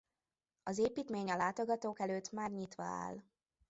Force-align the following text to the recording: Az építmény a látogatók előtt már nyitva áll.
Az 0.63 0.77
építmény 0.77 1.31
a 1.31 1.35
látogatók 1.35 1.99
előtt 1.99 2.31
már 2.31 2.51
nyitva 2.51 2.83
áll. 2.83 3.21